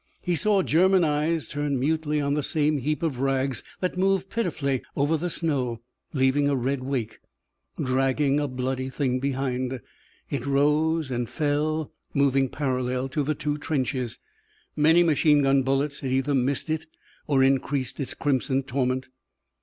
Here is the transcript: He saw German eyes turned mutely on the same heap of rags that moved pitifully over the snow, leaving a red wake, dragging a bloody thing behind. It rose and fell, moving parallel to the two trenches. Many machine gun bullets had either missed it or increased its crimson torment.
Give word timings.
He 0.23 0.33
saw 0.33 0.63
German 0.63 1.03
eyes 1.03 1.47
turned 1.47 1.79
mutely 1.79 2.19
on 2.19 2.33
the 2.33 2.41
same 2.41 2.79
heap 2.79 3.03
of 3.03 3.19
rags 3.19 3.61
that 3.81 3.99
moved 3.99 4.31
pitifully 4.31 4.81
over 4.95 5.15
the 5.15 5.29
snow, 5.29 5.83
leaving 6.11 6.49
a 6.49 6.55
red 6.55 6.81
wake, 6.83 7.19
dragging 7.79 8.39
a 8.39 8.47
bloody 8.47 8.89
thing 8.89 9.19
behind. 9.19 9.79
It 10.27 10.47
rose 10.47 11.11
and 11.11 11.29
fell, 11.29 11.91
moving 12.15 12.49
parallel 12.49 13.09
to 13.09 13.21
the 13.21 13.35
two 13.35 13.59
trenches. 13.59 14.17
Many 14.75 15.03
machine 15.03 15.43
gun 15.43 15.61
bullets 15.61 15.99
had 15.99 16.11
either 16.11 16.33
missed 16.33 16.71
it 16.71 16.87
or 17.27 17.43
increased 17.43 17.99
its 17.99 18.15
crimson 18.15 18.63
torment. 18.63 19.09